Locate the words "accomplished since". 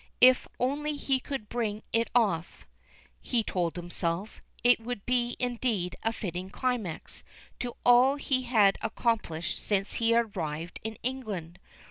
8.81-9.93